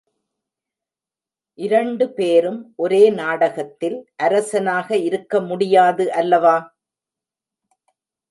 [1.59, 6.55] இரண்டு பேரும் ஒரே நாடகத்தில் அரசனாக இருக்க முடியாது அல்லவா?